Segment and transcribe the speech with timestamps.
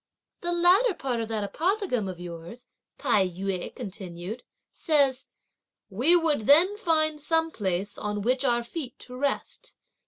[0.39, 2.65] "The latter part of that apothegm of yours,"
[2.97, 5.27] Tai yü continued, "says:
[5.91, 9.75] "We would then find some place on which our feet to rest.